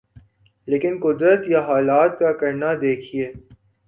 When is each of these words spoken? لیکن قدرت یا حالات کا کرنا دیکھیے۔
لیکن 0.67 0.97
قدرت 1.03 1.47
یا 1.47 1.59
حالات 1.61 2.19
کا 2.19 2.31
کرنا 2.33 2.73
دیکھیے۔ 2.81 3.31